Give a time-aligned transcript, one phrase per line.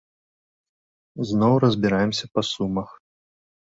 [1.31, 2.89] Зноў разбіраемся па сумах.